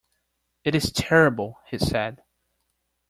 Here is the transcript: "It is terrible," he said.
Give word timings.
"It 0.63 0.73
is 0.73 0.91
terrible," 0.91 1.59
he 1.69 1.77
said. 1.77 2.23